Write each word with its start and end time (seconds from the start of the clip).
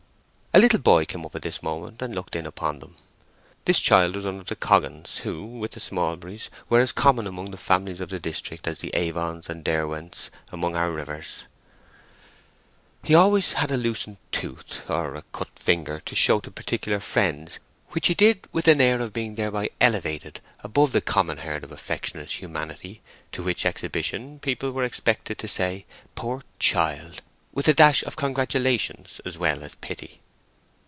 A 0.53 0.59
little 0.59 0.79
boy 0.81 1.05
came 1.05 1.25
up 1.25 1.33
at 1.33 1.43
this 1.43 1.63
moment 1.63 2.01
and 2.01 2.13
looked 2.13 2.35
in 2.35 2.45
upon 2.45 2.79
them. 2.79 2.97
This 3.63 3.79
child 3.79 4.17
was 4.17 4.25
one 4.25 4.41
of 4.41 4.47
the 4.47 4.55
Coggans, 4.57 5.19
who, 5.19 5.45
with 5.45 5.71
the 5.71 5.79
Smallburys, 5.79 6.49
were 6.67 6.81
as 6.81 6.91
common 6.91 7.25
among 7.25 7.51
the 7.51 7.57
families 7.57 8.01
of 8.01 8.09
this 8.09 8.19
district 8.21 8.67
as 8.67 8.79
the 8.79 8.93
Avons 8.93 9.47
and 9.49 9.63
Derwents 9.63 10.29
among 10.51 10.75
our 10.75 10.91
rivers. 10.91 11.45
He 13.01 13.15
always 13.15 13.53
had 13.53 13.71
a 13.71 13.77
loosened 13.77 14.17
tooth 14.33 14.83
or 14.89 15.15
a 15.15 15.21
cut 15.31 15.47
finger 15.57 16.01
to 16.01 16.15
show 16.15 16.41
to 16.41 16.51
particular 16.51 16.99
friends, 16.99 17.59
which 17.91 18.07
he 18.07 18.13
did 18.13 18.45
with 18.51 18.67
an 18.67 18.81
air 18.81 18.99
of 18.99 19.13
being 19.13 19.35
thereby 19.35 19.69
elevated 19.79 20.41
above 20.65 20.91
the 20.91 20.99
common 20.99 21.37
herd 21.39 21.63
of 21.63 21.71
afflictionless 21.71 22.39
humanity—to 22.41 23.41
which 23.41 23.65
exhibition 23.65 24.37
people 24.39 24.71
were 24.73 24.83
expected 24.83 25.37
to 25.37 25.47
say 25.47 25.85
"Poor 26.15 26.41
child!" 26.59 27.21
with 27.53 27.69
a 27.69 27.73
dash 27.73 28.03
of 28.03 28.17
congratulation 28.17 29.05
as 29.23 29.37
well 29.37 29.63
as 29.63 29.75
pity. 29.75 30.19